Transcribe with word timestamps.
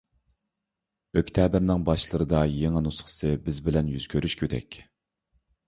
ئۆكتەبىرنىڭ 1.21 1.83
باشلىرىدا 1.91 2.41
يېڭى 2.53 2.83
نۇسخىسى 2.87 3.31
بىز 3.47 3.63
بىلەن 3.71 3.95
يۈز 3.99 4.11
كۆرۈشكۈدەك! 4.17 4.83